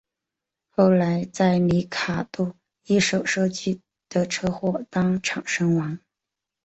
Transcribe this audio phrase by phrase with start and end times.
[0.69, 2.55] 后来在里卡度
[2.87, 5.99] 一手设计的车祸中当场身亡。